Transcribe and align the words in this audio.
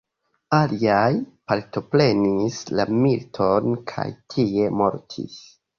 Aliaj 0.59 1.11
partoprenis 1.51 2.59
la 2.81 2.89
militon 2.97 3.81
kaj 3.95 4.11
tie 4.35 4.71
mortis. 4.83 5.43